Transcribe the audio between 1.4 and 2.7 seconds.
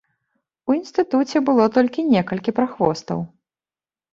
было толькі некалькі